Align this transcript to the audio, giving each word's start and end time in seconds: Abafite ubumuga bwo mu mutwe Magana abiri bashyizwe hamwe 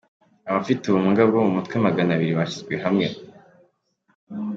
Abafite 0.49 0.83
ubumuga 0.85 1.21
bwo 1.29 1.39
mu 1.45 1.51
mutwe 1.55 1.75
Magana 1.85 2.11
abiri 2.13 2.33
bashyizwe 2.39 2.73
hamwe 2.83 3.07